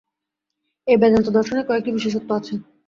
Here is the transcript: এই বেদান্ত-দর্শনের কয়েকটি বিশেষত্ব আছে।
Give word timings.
এই 0.87 0.97
বেদান্ত-দর্শনের 1.01 1.67
কয়েকটি 1.67 1.89
বিশেষত্ব 1.97 2.29
আছে। 2.39 2.53